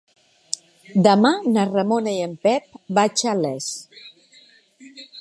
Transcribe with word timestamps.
Demà 1.07 1.33
na 1.57 1.67
Ramona 1.69 2.15
i 2.21 2.25
en 2.31 2.35
Pep 2.47 2.81
vaig 3.01 3.27
a 3.35 3.39
Les. 3.45 3.73